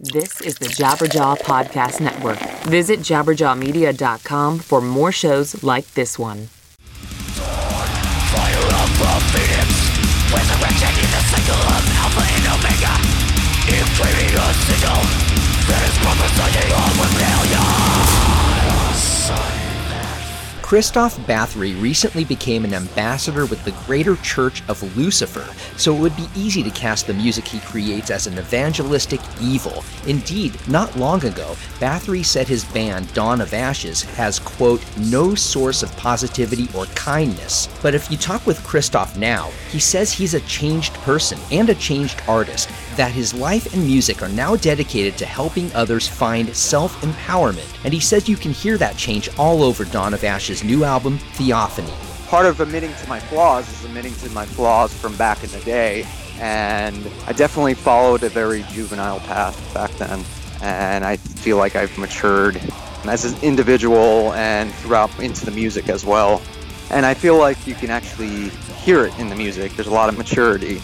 [0.00, 2.38] This is the Jabberjaw Podcast Network.
[2.64, 6.48] Visit jabberjawmedia.com for more shows like this one.
[7.38, 8.66] Fire
[8.98, 9.70] the phoenix
[10.34, 12.94] Resurrection in the cycle of Alpha and Omega
[14.34, 14.98] a signal
[15.70, 15.94] That is
[16.34, 18.03] Son
[20.74, 25.46] Kristof Bathory recently became an ambassador with the Greater Church of Lucifer,
[25.76, 29.84] so it would be easy to cast the music he creates as an evangelistic evil.
[30.08, 35.84] Indeed, not long ago, Bathory said his band Dawn of Ashes has, quote, no source
[35.84, 37.68] of positivity or kindness.
[37.80, 41.76] But if you talk with Kristof now, he says he's a changed person and a
[41.76, 47.00] changed artist, that his life and music are now dedicated to helping others find self
[47.02, 50.84] empowerment, and he says you can hear that change all over Dawn of Ashes' new
[50.84, 51.92] album, Theophany.
[52.28, 55.60] Part of admitting to my flaws is admitting to my flaws from back in the
[55.60, 56.06] day,
[56.38, 60.24] and I definitely followed a very juvenile path back then,
[60.62, 62.60] and I feel like I've matured
[63.04, 66.42] as an individual and throughout into the music as well.
[66.90, 68.48] And I feel like you can actually
[68.82, 69.72] hear it in the music.
[69.72, 70.80] There's a lot of maturity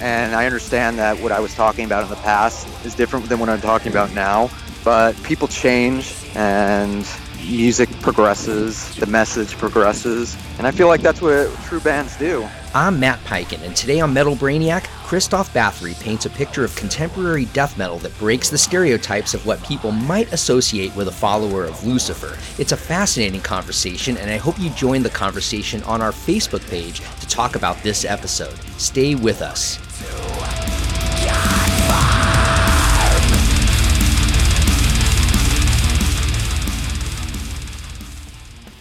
[0.00, 3.40] and I understand that what I was talking about in the past is different than
[3.40, 4.50] what I'm talking about now.
[4.84, 7.04] But people change and
[7.44, 12.48] music progresses, the message progresses, and I feel like that's what true bands do.
[12.74, 17.46] I'm Matt Peiken, and today on Metal Brainiac, Kristof Bathory paints a picture of contemporary
[17.46, 21.84] death metal that breaks the stereotypes of what people might associate with a follower of
[21.86, 22.36] Lucifer.
[22.60, 27.00] It's a fascinating conversation, and I hope you join the conversation on our Facebook page
[27.00, 28.58] to talk about this episode.
[28.78, 29.78] Stay with us.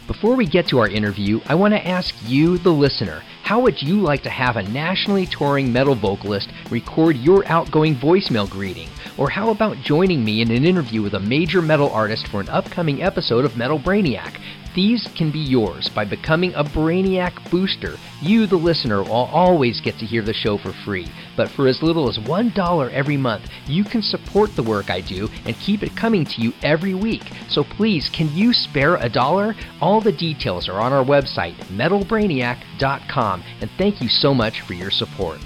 [0.08, 3.82] Before we get to our interview, I want to ask you, the listener, how would
[3.82, 8.88] you like to have a nationally touring metal vocalist record your outgoing voicemail greeting?
[9.18, 12.48] Or how about joining me in an interview with a major metal artist for an
[12.48, 14.40] upcoming episode of Metal Brainiac?
[14.76, 17.98] These can be yours by becoming a Brainiac Booster.
[18.22, 21.08] You, the listener, will always get to hear the show for free.
[21.36, 25.30] But for as little as $1 every month, you can support the work I do
[25.46, 27.24] and keep it coming to you every week.
[27.50, 29.56] So please, can you spare a dollar?
[29.82, 33.44] All the details are on our website, metalbrainiac.com.
[33.62, 35.40] And thank you so much for your support.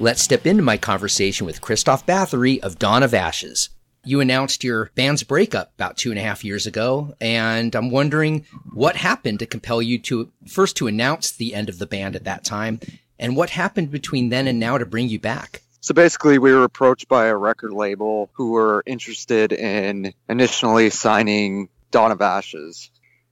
[0.00, 3.68] Let's step into my conversation with Kristof Bathory of Dawn of Ashes
[4.04, 8.46] you announced your band's breakup about two and a half years ago, and I'm wondering
[8.72, 12.24] what happened to compel you to first to announce the end of the band at
[12.24, 12.80] that time,
[13.18, 15.62] and what happened between then and now to bring you back.
[15.80, 21.68] So basically, we were approached by a record label who were interested in initially signing
[21.90, 22.90] Dawn of Ashes.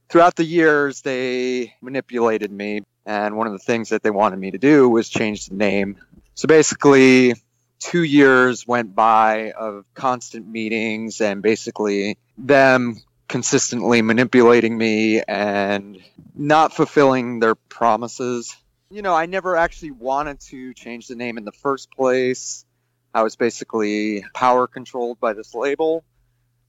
[0.09, 4.51] Throughout the years, they manipulated me, and one of the things that they wanted me
[4.51, 5.97] to do was change the name.
[6.35, 7.35] So basically,
[7.81, 12.95] two years went by of constant meetings and basically them
[13.27, 15.97] consistently manipulating me and
[16.35, 18.55] not fulfilling their promises.
[18.89, 22.65] You know, I never actually wanted to change the name in the first place.
[23.13, 26.03] I was basically power controlled by this label.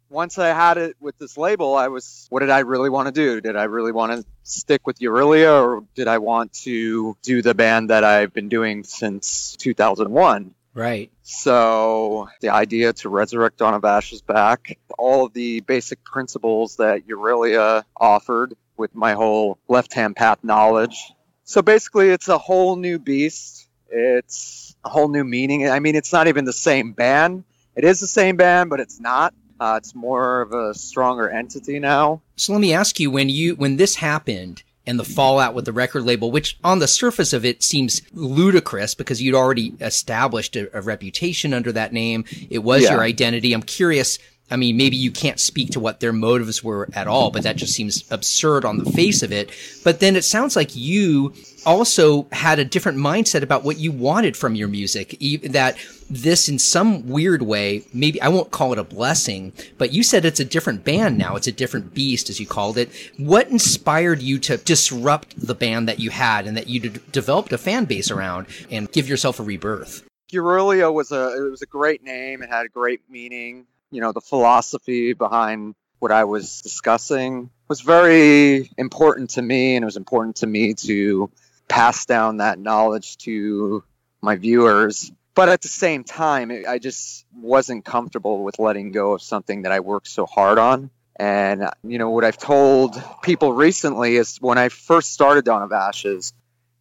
[0.09, 3.13] Once I had it with this label, I was, what did I really want to
[3.13, 3.41] do?
[3.41, 7.55] Did I really want to stick with Aurelia or did I want to do the
[7.55, 10.55] band that I've been doing since 2001?
[10.75, 11.11] Right.
[11.23, 17.03] So the idea to resurrect Dawn of Ashes back, all of the basic principles that
[17.11, 21.13] Aurelia offered with my whole left hand path knowledge.
[21.45, 23.69] So basically, it's a whole new beast.
[23.89, 25.69] It's a whole new meaning.
[25.69, 27.45] I mean, it's not even the same band.
[27.77, 29.35] It is the same band, but it's not.
[29.61, 32.23] Uh, it's more of a stronger entity now.
[32.37, 35.73] So let me ask you: when you when this happened, and the fallout with the
[35.73, 40.77] record label, which on the surface of it seems ludicrous because you'd already established a,
[40.77, 42.25] a reputation under that name.
[42.51, 42.93] It was yeah.
[42.93, 43.53] your identity.
[43.53, 44.19] I'm curious.
[44.53, 47.57] I mean, maybe you can't speak to what their motives were at all, but that
[47.57, 49.51] just seems absurd on the face of it.
[49.83, 51.33] But then it sounds like you
[51.65, 55.17] also had a different mindset about what you wanted from your music.
[55.43, 55.77] That
[56.11, 60.25] this, in some weird way, maybe I won't call it a blessing, but you said
[60.25, 61.37] it's a different band now.
[61.37, 62.91] It's a different beast, as you called it.
[63.17, 67.53] What inspired you to disrupt the band that you had and that you d- developed
[67.53, 70.07] a fan base around and give yourself a rebirth?
[70.35, 72.43] Aurelia was a it was a great name.
[72.43, 73.67] It had a great meaning.
[73.93, 79.85] You know, the philosophy behind what I was discussing was very important to me, and
[79.85, 81.31] it was important to me to
[81.69, 83.85] pass down that knowledge to
[84.21, 85.13] my viewers.
[85.35, 89.73] But at the same time, I just wasn't comfortable with letting go of something that
[89.73, 90.91] I worked so hard on.
[91.17, 95.73] And, you know, what I've told people recently is when I first started Dawn of
[95.73, 96.33] Ashes,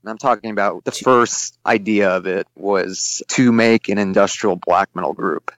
[0.02, 4.90] And I'm talking about the first idea of it was to make an industrial black
[4.96, 5.52] metal group.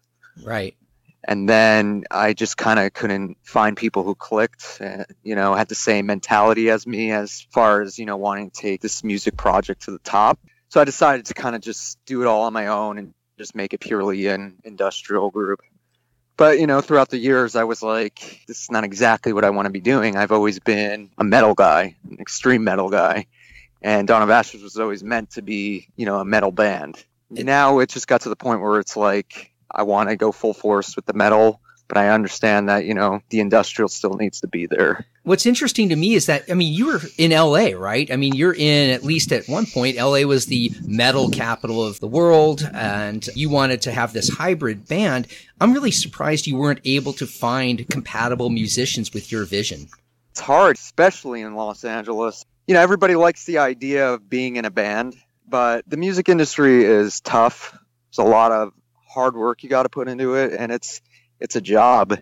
[0.44, 0.76] Right.
[1.26, 5.70] And then I just kind of couldn't find people who clicked, uh, you know, had
[5.70, 9.38] the same mentality as me as far as, you know, wanting to take this music
[9.38, 10.40] project to the top.
[10.70, 13.56] So I decided to kind of just do it all on my own and just
[13.56, 15.62] make it purely an industrial group.
[16.36, 19.52] But, you know, throughout the years, I was like, this is not exactly what I
[19.52, 20.18] want to be doing.
[20.18, 23.28] I've always been a metal guy, an extreme metal guy
[23.84, 27.04] and Dawn of Ashes was always meant to be, you know, a metal band.
[27.30, 30.54] now it just got to the point where it's like I want to go full
[30.54, 34.48] force with the metal, but I understand that you know the industrial still needs to
[34.48, 35.06] be there.
[35.24, 38.10] What's interesting to me is that I mean you were in LA, right?
[38.12, 42.00] I mean you're in at least at one point LA was the metal capital of
[42.00, 45.28] the world and you wanted to have this hybrid band.
[45.60, 49.88] I'm really surprised you weren't able to find compatible musicians with your vision.
[50.32, 54.66] It's hard, especially in Los Angeles you know, everybody likes the idea of being in
[54.66, 55.16] a band,
[55.48, 57.78] but the music industry is tough.
[58.16, 58.74] There's a lot of
[59.14, 61.02] hard work you got to put into it, and it's
[61.40, 62.18] it's a job.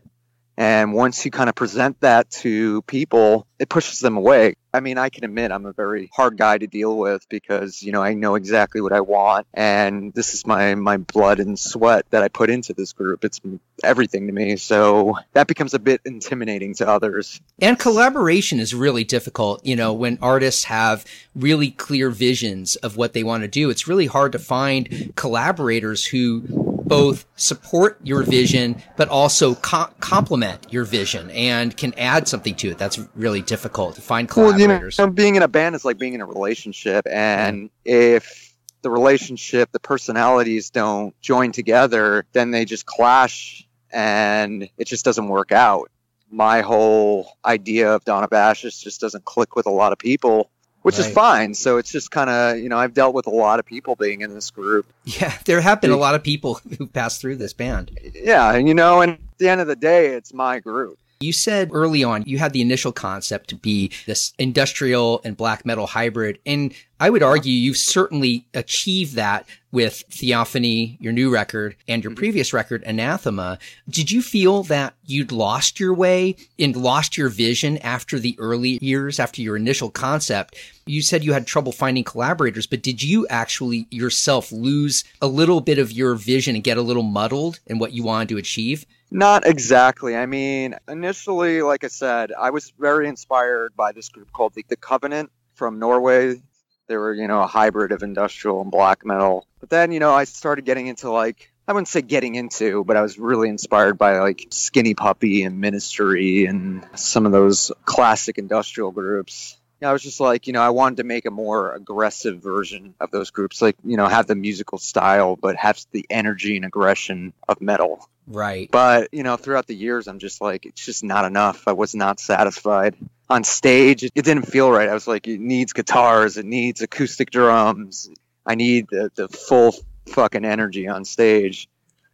[0.58, 4.56] And once you kind of present that to people, it pushes them away.
[4.74, 7.92] I mean, I can admit I'm a very hard guy to deal with because, you
[7.92, 12.06] know, I know exactly what I want and this is my my blood and sweat
[12.12, 13.26] that I put into this group.
[13.26, 13.40] It's
[13.84, 14.56] everything to me.
[14.58, 17.42] So that becomes a bit intimidating to others.
[17.60, 21.06] And collaboration is really difficult, you know, when artists have
[21.36, 23.70] really clear visions of what they want to do.
[23.70, 30.72] It's really hard to find collaborators who both support your vision but also co- complement
[30.72, 32.78] your vision and can add something to it.
[32.78, 34.98] That's really difficult to find collaborators.
[34.98, 37.76] Well, you know, being in a band is like being in a relationship, and mm-hmm.
[37.86, 45.06] if the relationship, the personalities don't join together, then they just clash, and it just
[45.06, 45.90] doesn't work out.
[46.30, 50.50] My whole idea of Dawn of Ashes just doesn't click with a lot of people
[50.82, 51.08] which right.
[51.08, 51.54] is fine.
[51.54, 54.22] So it's just kind of, you know, I've dealt with a lot of people being
[54.22, 54.86] in this group.
[55.06, 57.98] Yeah, there have been a lot of people who passed through this band.
[58.14, 60.98] Yeah, and you know, and at the end of the day, it's my group.
[61.22, 65.66] You said early on you had the initial concept to be this industrial and black
[65.66, 66.40] metal hybrid.
[66.48, 72.12] And I would argue you've certainly achieved that with Theophany, your new record, and your
[72.12, 72.18] mm-hmm.
[72.18, 73.58] previous record, Anathema.
[73.90, 78.80] Did you feel that you'd lost your way and lost your vision after the early
[78.82, 80.56] years, after your initial concept?
[80.86, 85.62] You said you had trouble finding collaborators, but did you actually yourself lose a little
[85.62, 88.86] bit of your vision and get a little muddled in what you wanted to achieve?
[89.12, 90.16] Not exactly.
[90.16, 94.66] I mean, initially, like I said, I was very inspired by this group called the,
[94.70, 96.42] the Kovenant from Norway.
[96.88, 99.48] They were, you know, a hybrid of industrial and black metal.
[99.60, 102.98] But then, you know, I started getting into like, I wouldn't say getting into, but
[102.98, 108.38] I was really inspired by like Skinny Puppy and Ministry and some of those classic
[108.38, 109.58] industrial groups.
[109.84, 113.10] I was just like, you know, I wanted to make a more aggressive version of
[113.10, 117.34] those groups, like, you know, have the musical style, but have the energy and aggression
[117.50, 118.08] of metal.
[118.32, 118.70] Right.
[118.72, 121.68] But, you know, throughout the years, I'm just like, it's just not enough.
[121.68, 122.96] I was not satisfied.
[123.30, 124.90] On stage, it, didn't feel right.
[124.90, 128.10] I was like, it needs guitars, it needs acoustic drums.
[128.46, 129.76] I need the, the full
[130.08, 131.68] fucking energy on stage.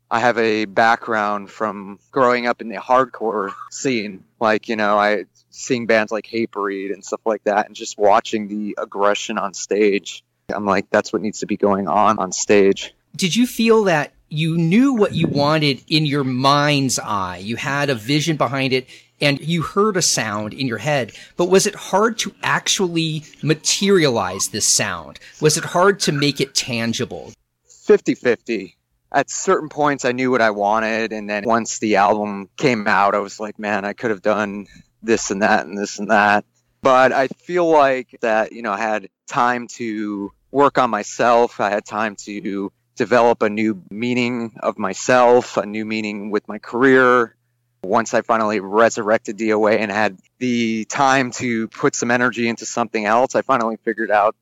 [0.09, 4.23] I have a background from growing up in the hardcore scene.
[4.39, 8.47] Like, you know, I seeing bands like Hatebreed and stuff like that and just watching
[8.47, 10.23] the aggression on stage.
[10.49, 12.93] I'm like, that's what needs to be going on on stage.
[13.15, 17.37] Did you feel that you knew what you wanted in your mind's eye.
[17.37, 18.87] You had a vision behind it
[19.19, 24.49] and you heard a sound in your head, but was it hard to actually materialize
[24.49, 25.19] this sound?
[25.41, 27.33] Was it hard to make it tangible?
[27.67, 28.75] 50 50.
[29.11, 31.13] At certain points, I knew what I wanted.
[31.13, 34.67] And then once the album came out, I was like, man, I could have done
[35.01, 36.43] this and that and this and that.
[36.81, 41.59] But I feel like that, you know, I had time to work on myself.
[41.59, 46.57] I had time to develop a new meaning of myself, a new meaning with my
[46.57, 47.35] career.
[47.83, 53.05] Once I finally resurrected DOA and had the time to put some energy into something
[53.05, 54.35] else, I finally figured out,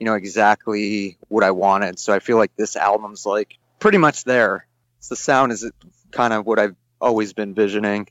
[0.00, 1.98] you know, exactly what I wanted.
[1.98, 4.66] So I feel like this album's like pretty much there.
[5.08, 5.70] the sound is
[6.10, 8.08] kind of what I've always been visioning.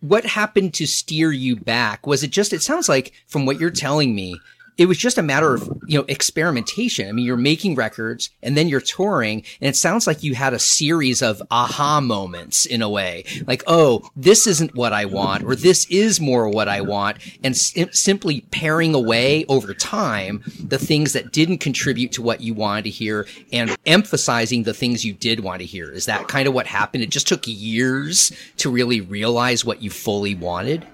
[0.00, 2.06] What happened to steer you back?
[2.06, 4.38] Was it just, it sounds like from what you're telling me,
[4.78, 7.08] it was just a matter of, you know, experimentation.
[7.08, 10.54] I mean, you're making records and then you're touring and it sounds like you had
[10.54, 13.24] a series of aha moments in a way.
[13.46, 17.18] Like, oh, this isn't what I want or this is more what I want.
[17.42, 22.54] And sim- simply paring away over time the things that didn't contribute to what you
[22.54, 25.90] wanted to hear and emphasizing the things you did want to hear.
[25.90, 27.02] Is that kind of what happened?
[27.02, 30.86] It just took years to really realize what you fully wanted?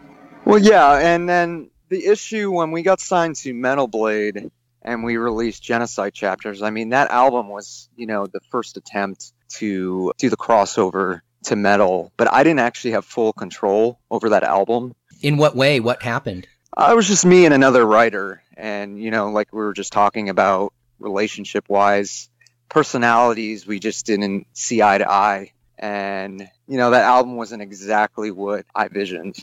[0.46, 0.98] Well, yeah.
[0.98, 4.50] And then the issue when we got signed to Metal Blade
[4.82, 6.60] and we released Genocide Chapters.
[6.60, 11.56] I mean, that album was, you know, the first attempt to do the crossover to
[11.56, 14.94] metal, but I didn't actually have full control over that album.
[15.22, 15.78] In what way?
[15.78, 16.48] What happened?
[16.76, 19.92] Uh, it was just me and another writer, and you know, like we were just
[19.92, 22.28] talking about relationship wise,
[22.68, 25.52] personalities, we just didn't see eye to eye.
[25.78, 29.36] And, you know, that album wasn't exactly what I visioned.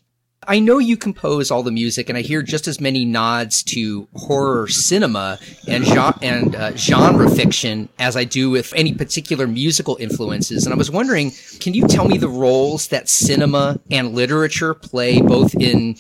[0.48, 4.07] I know you compose all the music, and I hear just as many nods to
[4.15, 5.86] horror cinema and,
[6.24, 10.65] and uh, genre fiction as I do with any particular musical influences.
[10.65, 15.21] And I was wondering, can you tell me the roles that cinema and literature play
[15.21, 15.95] both in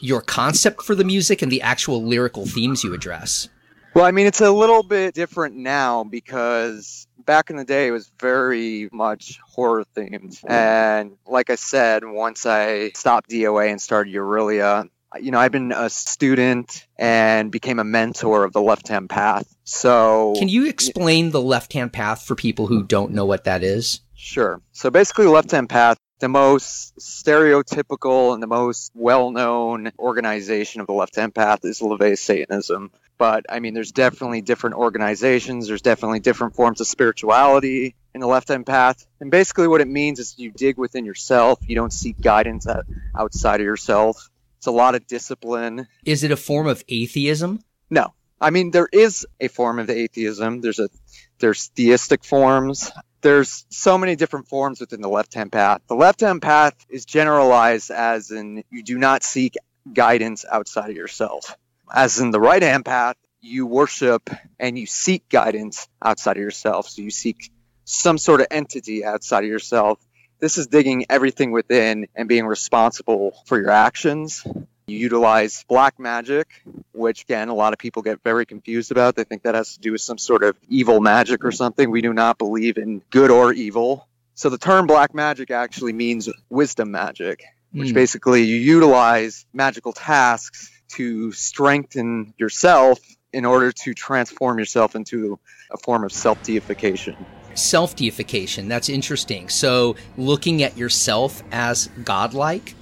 [0.00, 3.48] your concept for the music and the actual lyrical themes you address?
[3.94, 7.90] Well, I mean, it's a little bit different now because back in the day it
[7.90, 10.42] was very much horror themed.
[10.48, 14.88] And like I said, once I stopped DOA and started Aurelia,
[15.20, 19.52] you know, I've been a student and became a mentor of the left hand path.
[19.64, 23.62] So, can you explain the left hand path for people who don't know what that
[23.62, 24.00] is?
[24.14, 24.60] Sure.
[24.72, 30.92] So, basically, left hand path the most stereotypical and the most well-known organization of the
[30.92, 32.90] left-hand path is LaVey Satanism.
[33.18, 35.68] But I mean, there's definitely different organizations.
[35.68, 39.06] There's definitely different forms of spirituality in the left-hand path.
[39.20, 41.58] And basically, what it means is you dig within yourself.
[41.66, 42.66] You don't seek guidance
[43.14, 44.30] outside of yourself.
[44.58, 45.86] It's a lot of discipline.
[46.04, 47.60] Is it a form of atheism?
[47.90, 48.14] No.
[48.38, 50.60] I mean, there is a form of atheism.
[50.60, 50.90] There's a
[51.38, 52.90] there's theistic forms
[53.26, 55.80] there's so many different forms within the left hand path.
[55.88, 59.56] The left hand path is generalized as in you do not seek
[59.92, 61.56] guidance outside of yourself.
[61.92, 66.88] As in the right hand path, you worship and you seek guidance outside of yourself.
[66.88, 67.50] So you seek
[67.84, 69.98] some sort of entity outside of yourself.
[70.38, 74.44] This is digging everything within and being responsible for your actions.
[74.86, 76.62] You utilize black magic,
[76.96, 79.14] which again, a lot of people get very confused about.
[79.14, 81.90] They think that has to do with some sort of evil magic or something.
[81.90, 84.08] We do not believe in good or evil.
[84.34, 87.94] So the term black magic actually means wisdom magic, which mm.
[87.94, 92.98] basically you utilize magical tasks to strengthen yourself
[93.32, 95.38] in order to transform yourself into
[95.70, 97.16] a form of self deification.
[97.54, 99.48] Self deification, that's interesting.
[99.48, 102.74] So looking at yourself as godlike?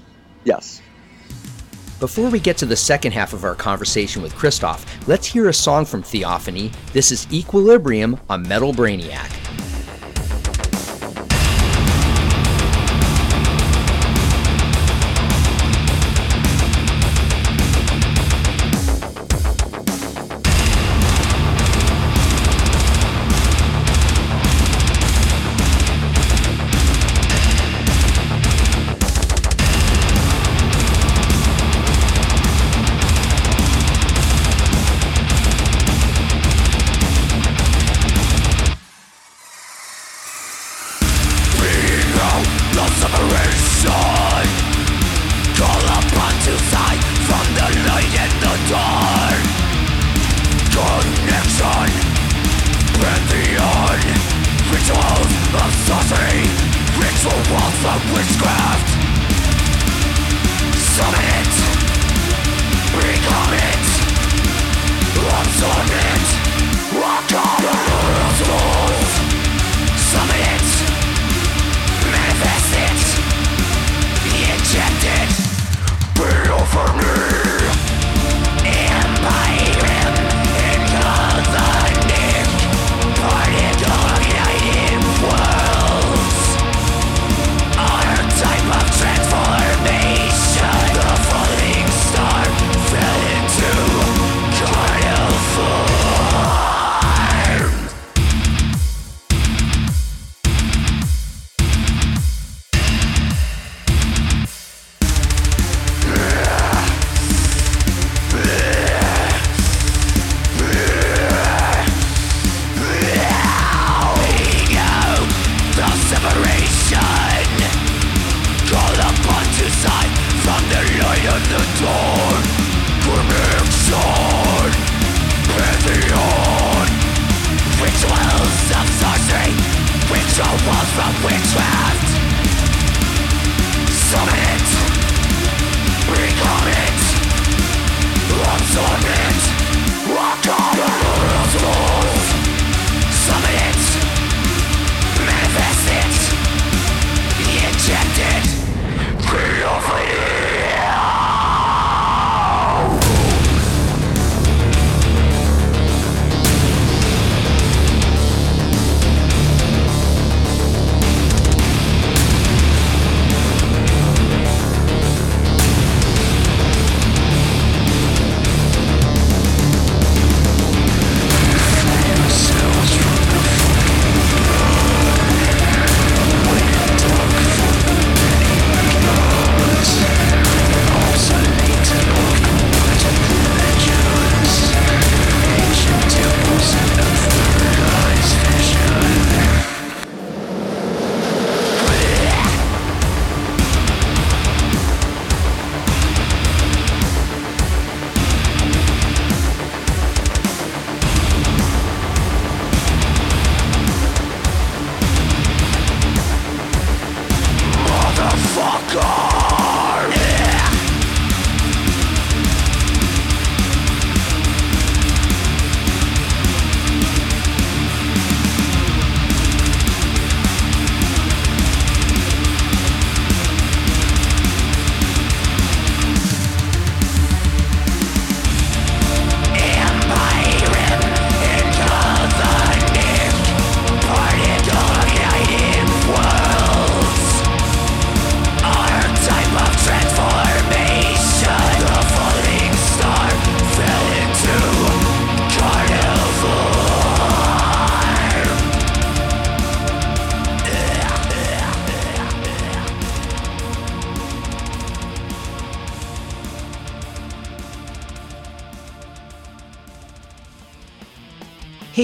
[0.44, 0.80] Yes.
[2.00, 5.54] Before we get to the second half of our conversation with Kristof, let's hear a
[5.54, 6.72] song from Theophany.
[6.92, 9.30] This is Equilibrium on Metal Brainiac.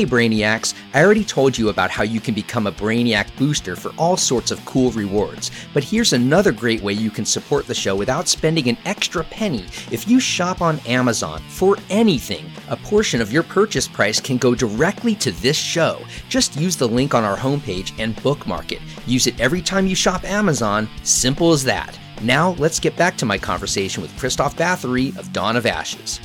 [0.00, 3.92] Hey Brainiacs, I already told you about how you can become a Brainiac booster for
[3.98, 7.94] all sorts of cool rewards, but here's another great way you can support the show
[7.94, 9.66] without spending an extra penny.
[9.90, 14.54] If you shop on Amazon for anything, a portion of your purchase price can go
[14.54, 16.00] directly to this show.
[16.30, 18.80] Just use the link on our homepage and bookmark it.
[19.04, 21.98] Use it every time you shop Amazon, simple as that.
[22.22, 26.20] Now, let's get back to my conversation with Kristof Bathory of Dawn of Ashes.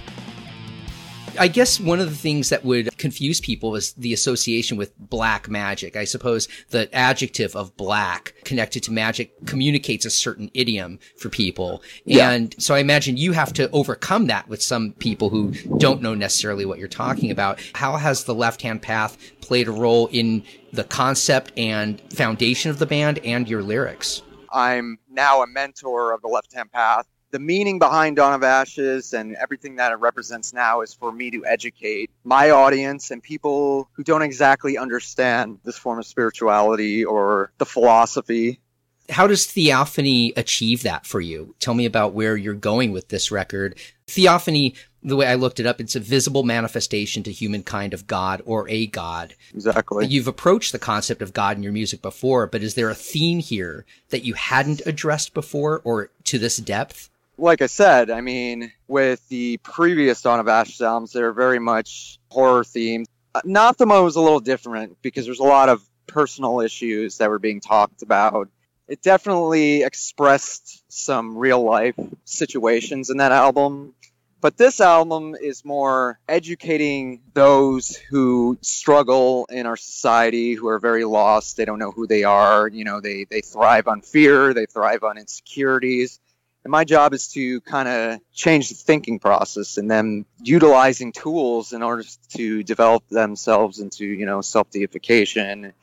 [1.37, 5.49] I guess one of the things that would confuse people is the association with black
[5.49, 5.95] magic.
[5.95, 11.81] I suppose the adjective of black connected to magic communicates a certain idiom for people.
[12.05, 12.31] Yeah.
[12.31, 16.13] And so I imagine you have to overcome that with some people who don't know
[16.13, 17.59] necessarily what you're talking about.
[17.73, 20.43] How has the left hand path played a role in
[20.73, 24.21] the concept and foundation of the band and your lyrics?
[24.51, 29.11] I'm now a mentor of the left hand path the meaning behind Dawn of Ashes
[29.11, 33.89] and everything that it represents now is for me to educate my audience and people
[33.91, 38.61] who don't exactly understand this form of spirituality or the philosophy.
[39.09, 41.55] How does Theophany achieve that for you?
[41.59, 43.77] Tell me about where you're going with this record.
[44.07, 48.43] Theophany, the way I looked it up, it's a visible manifestation to humankind of God
[48.45, 49.35] or a God.
[49.53, 50.07] Exactly.
[50.07, 53.39] You've approached the concept of God in your music before, but is there a theme
[53.39, 57.09] here that you hadn't addressed before or to this depth?
[57.37, 62.19] Like I said, I mean, with the previous Dawn of Ashes albums, they're very much
[62.29, 63.05] horror themed.
[63.33, 67.39] Uh, Anathema was a little different because there's a lot of personal issues that were
[67.39, 68.49] being talked about.
[68.87, 73.93] It definitely expressed some real life situations in that album.
[74.41, 81.03] But this album is more educating those who struggle in our society, who are very
[81.03, 81.57] lost.
[81.57, 82.67] They don't know who they are.
[82.67, 86.19] You know, they, they thrive on fear, they thrive on insecurities
[86.65, 91.73] and my job is to kind of change the thinking process and then utilizing tools
[91.73, 95.73] in order to develop themselves into, you know, self deification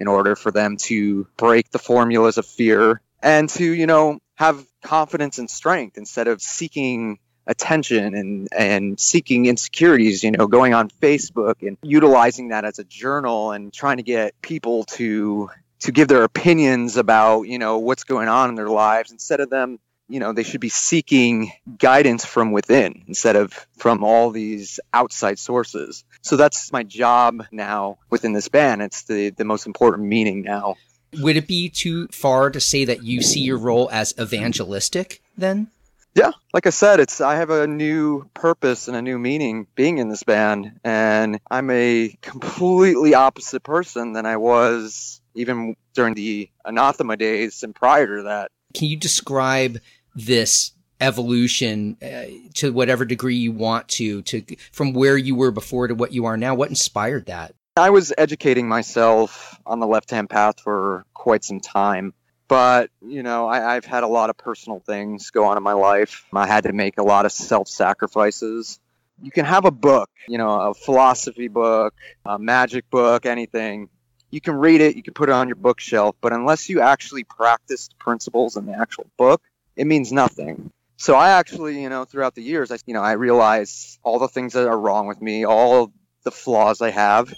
[0.00, 4.66] in order for them to break the formulas of fear and to, you know, have
[4.82, 10.88] confidence and strength instead of seeking attention and and seeking insecurities you know going on
[10.88, 15.50] facebook and utilizing that as a journal and trying to get people to
[15.80, 19.50] to give their opinions about you know what's going on in their lives instead of
[19.50, 19.80] them
[20.12, 25.38] you know they should be seeking guidance from within instead of from all these outside
[25.38, 26.04] sources.
[26.20, 28.82] So that's my job now within this band.
[28.82, 30.76] It's the the most important meaning now.
[31.20, 35.68] Would it be too far to say that you see your role as evangelistic then?
[36.14, 39.96] Yeah like i said it's i have a new purpose and a new meaning being
[39.96, 46.50] in this band and i'm a completely opposite person than i was even during the
[46.64, 48.50] anathema days and prior to that.
[48.74, 49.78] Can you describe
[50.14, 55.88] this evolution uh, to whatever degree you want to to from where you were before
[55.88, 57.54] to what you are now what inspired that?
[57.76, 62.14] I was educating myself on the left hand path for quite some time
[62.52, 65.72] but you know I, have had a lot of personal things go on in my
[65.72, 66.26] life.
[66.34, 68.78] I had to make a lot of self-sacrifices.
[69.22, 71.94] You can have a book you know a philosophy book
[72.26, 73.88] a magic book anything.
[74.30, 77.24] You can read it you can put it on your bookshelf but unless you actually
[77.24, 79.42] practice the principles in the actual book
[79.76, 80.70] it means nothing.
[80.96, 84.28] So I actually, you know, throughout the years, I, you know, I realized all the
[84.28, 87.32] things that are wrong with me, all the flaws I have,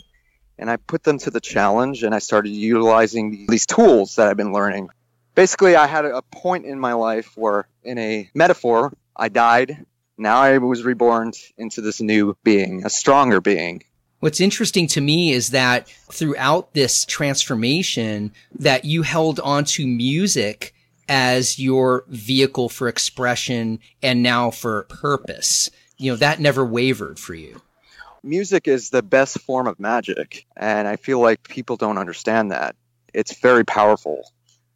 [0.59, 4.37] and I put them to the challenge and I started utilizing these tools that I've
[4.37, 4.90] been learning.
[5.35, 9.85] Basically, I had a point in my life where, in a metaphor, I died.
[10.16, 13.83] Now I was reborn into this new being, a stronger being.
[14.20, 20.73] What's interesting to me is that throughout this transformation that you held onto music
[21.08, 25.70] as your vehicle for expression and now for purpose.
[25.98, 27.60] You know, that never wavered for you.
[28.22, 32.74] Music is the best form of magic, and I feel like people don't understand that.
[33.12, 34.32] It's very powerful,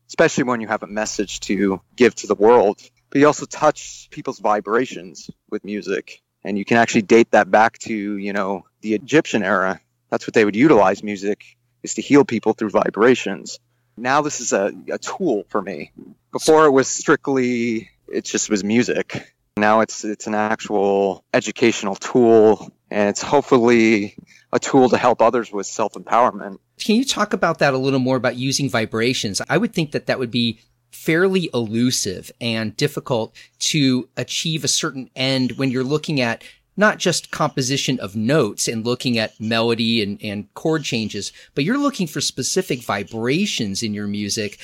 [0.07, 2.81] especially when you have a message to give to the world.
[3.11, 7.79] But you also touch people's vibrations with music, and you can actually date that back
[7.79, 9.81] to, you know, the Egyptian era.
[10.11, 13.59] That's what they would utilize music is to heal people through vibrations
[14.03, 15.93] now this is a, a tool for me.
[16.33, 19.35] Before it was strictly it just was music.
[19.57, 24.17] Now it's it's an actual educational tool and it's hopefully
[24.53, 26.59] a tool to help others with self-empowerment.
[26.79, 29.43] Can you talk about that a little more about using vibrations?
[29.49, 35.11] I would think that that would be fairly elusive and difficult to achieve a certain
[35.15, 36.43] end when you're looking at
[36.79, 41.77] not just composition of notes and looking at melody and, and chord changes, but you're
[41.77, 44.59] looking for specific vibrations in your music.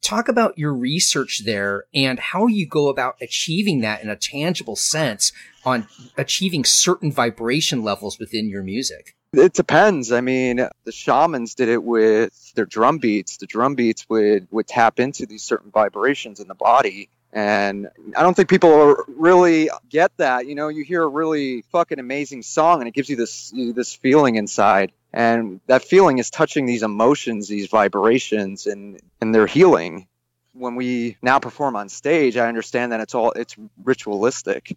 [0.00, 4.76] Talk about your research there and how you go about achieving that in a tangible
[4.76, 5.32] sense
[5.64, 9.14] on achieving certain vibration levels within your music.
[9.34, 10.10] It depends.
[10.10, 13.36] I mean, the shamans did it with their drum beats.
[13.36, 17.10] The drum beats would would tap into these certain vibrations in the body.
[17.32, 20.46] And I don't think people really get that.
[20.46, 23.94] You know, you hear a really fucking amazing song and it gives you this this
[23.94, 24.92] feeling inside.
[25.12, 30.06] And that feeling is touching these emotions, these vibrations and and they're healing.
[30.54, 34.76] When we now perform on stage, I understand that it's all it's ritualistic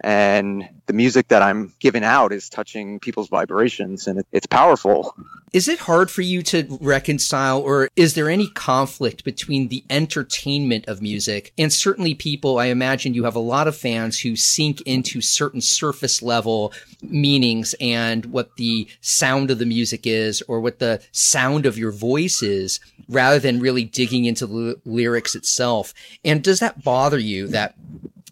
[0.00, 5.14] and the music that I'm giving out is touching people's vibrations and it's powerful.
[5.52, 10.86] Is it hard for you to reconcile or is there any conflict between the entertainment
[10.86, 14.80] of music and certainly people, I imagine you have a lot of fans who sink
[14.82, 20.78] into certain surface level meanings and what the sound of the music is or what
[20.78, 25.94] the sound of your voice is rather than really digging into the lyrics itself.
[26.24, 27.74] And does that bother you that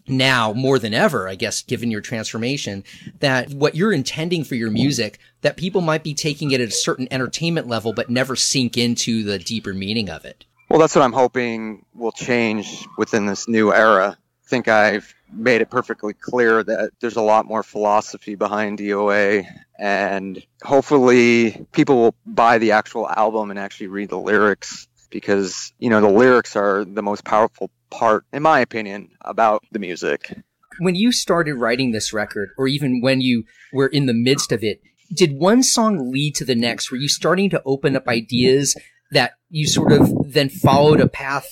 [0.07, 2.83] now more than ever, I guess, given your transformation,
[3.19, 6.71] that what you're intending for your music, that people might be taking it at a
[6.71, 10.45] certain entertainment level, but never sink into the deeper meaning of it.
[10.69, 14.17] Well, that's what I'm hoping will change within this new era.
[14.19, 19.45] I think I've made it perfectly clear that there's a lot more philosophy behind DOA,
[19.77, 25.89] and hopefully people will buy the actual album and actually read the lyrics because, you
[25.89, 30.37] know, the lyrics are the most powerful part, in my opinion, about the music.
[30.79, 34.63] When you started writing this record, or even when you were in the midst of
[34.63, 34.81] it,
[35.13, 36.91] did one song lead to the next?
[36.91, 38.75] Were you starting to open up ideas
[39.11, 41.49] that you sort of then followed a path,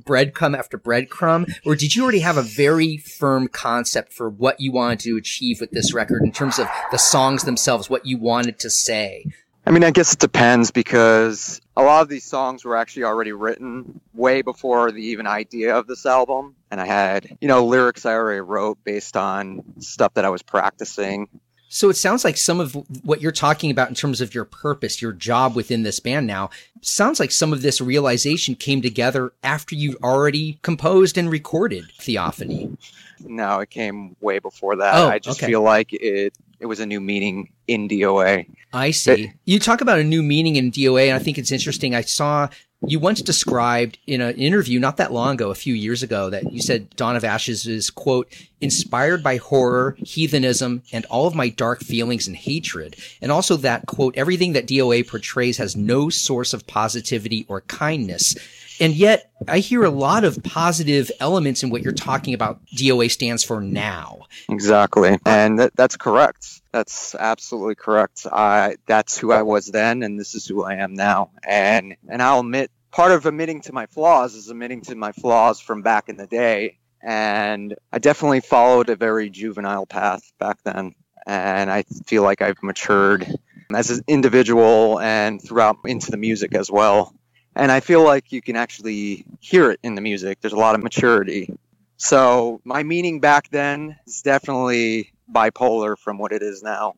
[0.00, 1.50] breadcrumb after breadcrumb?
[1.64, 5.60] Or did you already have a very firm concept for what you wanted to achieve
[5.60, 9.24] with this record in terms of the songs themselves, what you wanted to say?
[9.66, 13.32] I mean, I guess it depends because a lot of these songs were actually already
[13.32, 16.54] written way before the even idea of this album.
[16.70, 20.42] And I had, you know, lyrics I already wrote based on stuff that I was
[20.42, 21.28] practicing.
[21.68, 22.74] So it sounds like some of
[23.04, 26.50] what you're talking about in terms of your purpose, your job within this band now,
[26.82, 32.76] sounds like some of this realization came together after you already composed and recorded Theophany.
[33.24, 34.94] No, it came way before that.
[34.94, 35.48] Oh, I just okay.
[35.50, 38.48] feel like it it was a new meaning in DOA.
[38.72, 39.24] I see.
[39.24, 41.94] It, you talk about a new meaning in DOA, and I think it's interesting.
[41.94, 42.48] I saw
[42.86, 46.50] you once described in an interview not that long ago, a few years ago, that
[46.50, 51.50] you said Dawn of Ashes is, quote, inspired by horror, heathenism, and all of my
[51.50, 52.96] dark feelings and hatred.
[53.20, 58.36] And also that, quote, everything that DOA portrays has no source of positivity or kindness.
[58.80, 63.10] And yet I hear a lot of positive elements in what you're talking about DOA
[63.10, 64.26] stands for now.
[64.48, 65.10] Exactly.
[65.10, 66.62] Uh, and that, that's correct.
[66.72, 68.26] That's absolutely correct.
[68.30, 71.30] I that's who I was then and this is who I am now.
[71.46, 75.60] And and I'll admit part of admitting to my flaws is admitting to my flaws
[75.60, 76.78] from back in the day.
[77.02, 80.94] And I definitely followed a very juvenile path back then.
[81.26, 83.26] And I feel like I've matured
[83.74, 87.14] as an individual and throughout into the music as well.
[87.56, 90.40] And I feel like you can actually hear it in the music.
[90.40, 91.54] There's a lot of maturity.
[91.96, 96.94] So my meaning back then is definitely bipolar from what it is now.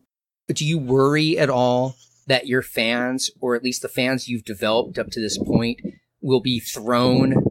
[0.49, 4.99] Do you worry at all that your fans, or at least the fans you've developed
[4.99, 5.81] up to this point,
[6.21, 7.45] will be thrown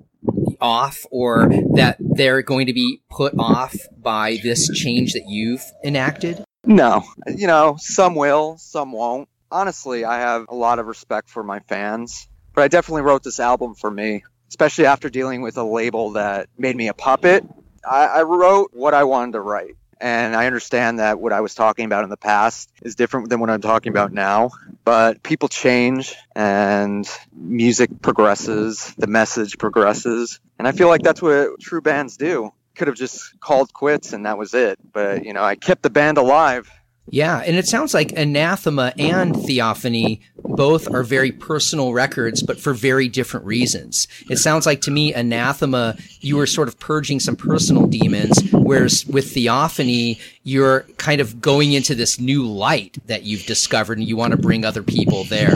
[0.59, 6.43] off or that they're going to be put off by this change that you've enacted?
[6.65, 7.03] No.
[7.27, 9.29] You know, some will, some won't.
[9.51, 13.39] Honestly, I have a lot of respect for my fans but I definitely wrote this
[13.39, 17.45] album for me, especially after dealing with a label that made me a puppet.
[17.87, 19.75] I, I wrote what I wanted to write.
[20.01, 23.39] And I understand that what I was talking about in the past is different than
[23.39, 24.51] what I'm talking about now.
[24.83, 30.39] But people change and music progresses, the message progresses.
[30.59, 32.51] And I feel like that's what true bands do.
[32.75, 34.79] Could have just called quits and that was it.
[34.91, 36.69] But, you know, I kept the band alive
[37.09, 42.73] yeah, and it sounds like Anathema and Theophany both are very personal records, but for
[42.73, 44.07] very different reasons.
[44.29, 49.05] It sounds like to me, Anathema, you were sort of purging some personal demons, whereas
[49.05, 54.17] with Theophany, you're kind of going into this new light that you've discovered and you
[54.17, 55.55] want to bring other people there.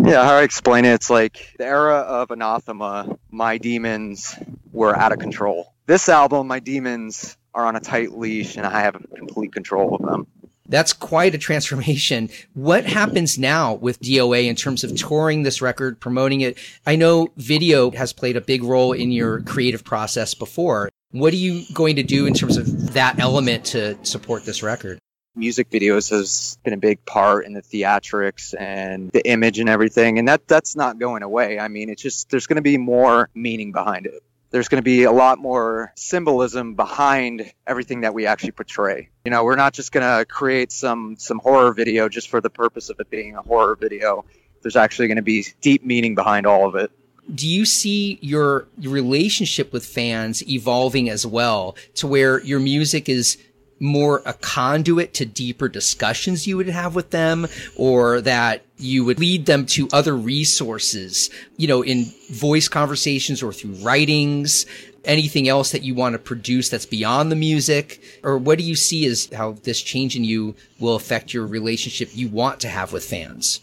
[0.00, 4.36] Yeah, how I explain it, it's like the era of Anathema, my demons
[4.72, 5.72] were out of control.
[5.86, 10.02] This album, my demons are on a tight leash and I have complete control of
[10.02, 10.26] them.
[10.68, 12.28] That's quite a transformation.
[12.52, 16.58] What happens now with DOA in terms of touring this record, promoting it?
[16.86, 20.90] I know video has played a big role in your creative process before.
[21.10, 24.98] What are you going to do in terms of that element to support this record?
[25.34, 30.18] Music videos has been a big part in the theatrics and the image and everything,
[30.18, 31.58] and that that's not going away.
[31.58, 34.22] I mean, it's just there's going to be more meaning behind it.
[34.50, 39.10] There's going to be a lot more symbolism behind everything that we actually portray.
[39.24, 42.50] You know, we're not just going to create some some horror video just for the
[42.50, 44.24] purpose of it being a horror video.
[44.62, 46.90] There's actually going to be deep meaning behind all of it.
[47.32, 53.06] Do you see your, your relationship with fans evolving as well to where your music
[53.06, 53.36] is
[53.80, 59.18] more a conduit to deeper discussions you would have with them or that you would
[59.18, 64.66] lead them to other resources, you know, in voice conversations or through writings,
[65.04, 68.00] anything else that you want to produce that's beyond the music?
[68.22, 72.10] Or what do you see as how this change in you will affect your relationship
[72.12, 73.60] you want to have with fans?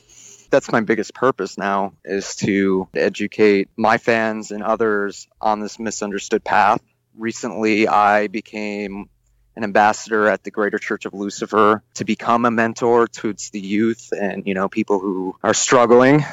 [0.49, 6.43] That's my biggest purpose now is to educate my fans and others on this misunderstood
[6.43, 6.81] path.
[7.17, 9.09] Recently, I became
[9.55, 14.09] an ambassador at the Greater Church of Lucifer to become a mentor towards the youth
[14.11, 16.23] and, you know, people who are struggling.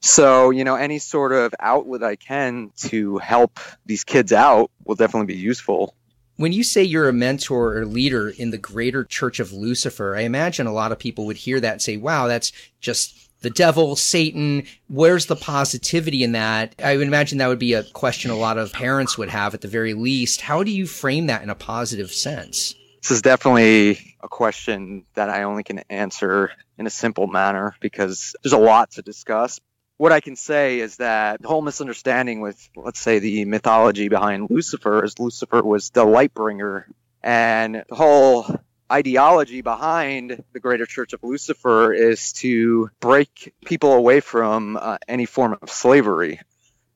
[0.00, 4.94] So, you know, any sort of outlet I can to help these kids out will
[4.94, 5.94] definitely be useful.
[6.36, 10.22] When you say you're a mentor or leader in the Greater Church of Lucifer, I
[10.22, 13.96] imagine a lot of people would hear that and say, wow, that's just the devil,
[13.96, 14.64] Satan.
[14.88, 16.74] Where's the positivity in that?
[16.82, 19.60] I would imagine that would be a question a lot of parents would have at
[19.60, 20.40] the very least.
[20.40, 22.74] How do you frame that in a positive sense?
[23.02, 28.34] This is definitely a question that I only can answer in a simple manner because
[28.42, 29.58] there's a lot to discuss.
[29.96, 34.48] What I can say is that the whole misunderstanding with, let's say, the mythology behind
[34.50, 36.86] Lucifer is Lucifer was the light bringer.
[37.22, 38.46] And the whole
[38.90, 45.26] ideology behind the Greater Church of Lucifer is to break people away from uh, any
[45.26, 46.40] form of slavery.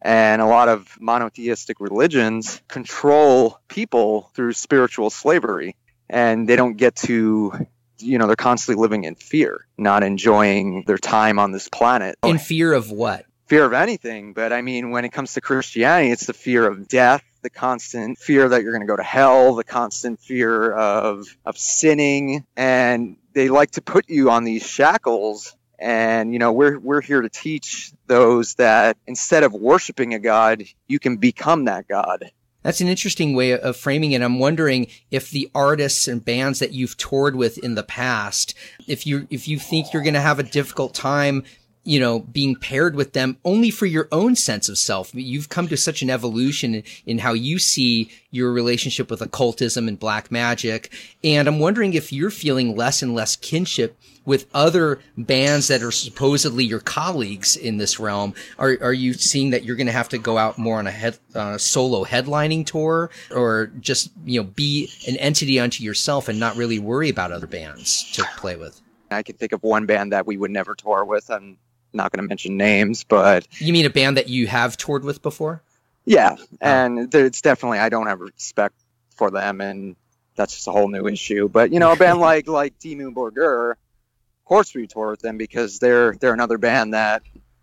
[0.02, 5.76] And a lot of monotheistic religions control people through spiritual slavery.
[6.10, 7.66] And they don't get to,
[7.98, 12.16] you know, they're constantly living in fear, not enjoying their time on this planet.
[12.22, 13.24] In fear of what?
[13.46, 14.32] Fear of anything.
[14.32, 18.18] But I mean, when it comes to Christianity, it's the fear of death, the constant
[18.18, 23.16] fear that you're going to go to hell, the constant fear of of sinning, and
[23.34, 25.54] they like to put you on these shackles.
[25.78, 30.64] And you know, we're we're here to teach those that instead of worshiping a god,
[30.88, 32.30] you can become that god.
[32.64, 34.22] That's an interesting way of framing it.
[34.22, 38.54] I'm wondering if the artists and bands that you've toured with in the past,
[38.88, 41.44] if you if you think you're going to have a difficult time
[41.84, 45.10] you know, being paired with them only for your own sense of self.
[45.14, 49.98] You've come to such an evolution in how you see your relationship with occultism and
[49.98, 50.92] black magic.
[51.22, 55.90] And I'm wondering if you're feeling less and less kinship with other bands that are
[55.90, 58.34] supposedly your colleagues in this realm.
[58.58, 60.90] Are, are you seeing that you're going to have to go out more on a
[60.90, 66.40] head, uh, solo headlining tour or just, you know, be an entity unto yourself and
[66.40, 68.80] not really worry about other bands to play with?
[69.10, 71.56] I can think of one band that we would never tour with, and
[71.94, 75.22] not going to mention names, but you mean a band that you have toured with
[75.22, 75.62] before?
[76.04, 76.46] Yeah, oh.
[76.60, 78.74] and it's definitely I don't have respect
[79.16, 79.96] for them, and
[80.36, 81.48] that's just a whole new issue.
[81.48, 85.38] But you know, a band like like Dimmu Borgir, of course we tour with them
[85.38, 87.22] because they're they're another band that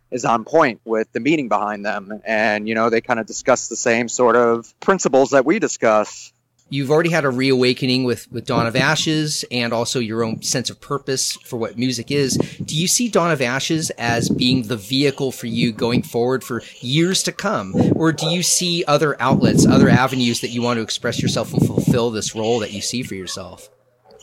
[0.09, 3.67] is on point with the meaning behind them, and you know they kind of discuss
[3.67, 6.33] the same sort of principles that we discuss
[6.71, 10.69] you've already had a reawakening with, with Dawn of Ashes and also your own sense
[10.69, 12.37] of purpose for what music is.
[12.37, 16.63] Do you see Dawn of Ashes as being the vehicle for you going forward for
[16.79, 17.75] years to come?
[17.95, 21.65] Or do you see other outlets, other avenues that you want to express yourself and
[21.67, 23.69] fulfill this role that you see for yourself?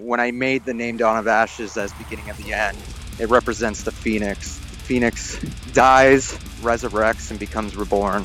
[0.00, 2.78] When I made the name Dawn of Ashes as beginning of the end,
[3.18, 4.56] it represents the phoenix.
[4.56, 5.38] The phoenix
[5.74, 6.32] dies,
[6.62, 8.24] resurrects, and becomes reborn.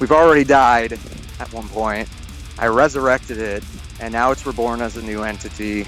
[0.00, 0.98] We've already died
[1.40, 2.10] at one point,
[2.58, 3.64] I resurrected it,
[4.00, 5.86] and now it's reborn as a new entity.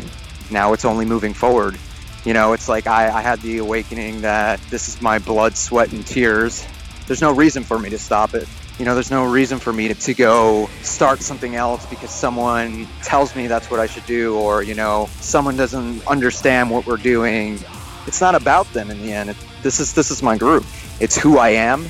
[0.51, 1.79] Now it's only moving forward.
[2.25, 5.93] You know, it's like I, I had the awakening that this is my blood, sweat,
[5.93, 6.67] and tears.
[7.07, 8.49] There's no reason for me to stop it.
[8.79, 12.87] You know, there's no reason for me to, to go start something else because someone
[13.03, 16.97] tells me that's what I should do, or, you know, someone doesn't understand what we're
[16.97, 17.61] doing.
[18.07, 19.31] It's not about them in the end.
[19.31, 20.65] It, this is this is my group.
[21.01, 21.87] It's who I am,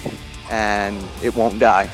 [0.50, 1.90] and it won't die.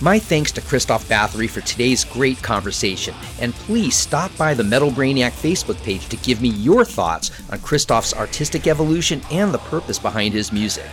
[0.00, 4.92] My thanks to Kristof Bathory for today's great conversation, and please stop by the Metal
[4.92, 9.98] Brainiac Facebook page to give me your thoughts on Kristof's artistic evolution and the purpose
[9.98, 10.86] behind his music.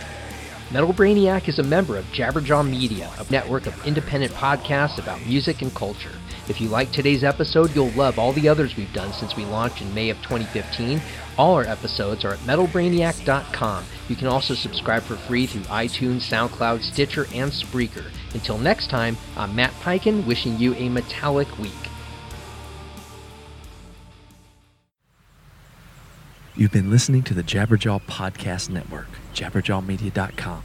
[0.72, 5.62] Metal Brainiac is a member of Jabberjaw Media, a network of independent podcasts about music
[5.62, 6.10] and culture.
[6.48, 9.82] If you like today's episode, you'll love all the others we've done since we launched
[9.82, 11.00] in May of 2015.
[11.38, 13.84] All our episodes are at metalbrainiac.com.
[14.08, 18.10] You can also subscribe for free through iTunes, SoundCloud, Stitcher, and Spreaker.
[18.36, 21.72] Until next time, I'm Matt Peiken wishing you a metallic week.
[26.54, 30.62] You've been listening to the Jabberjaw Podcast Network, jabberjawmedia.com.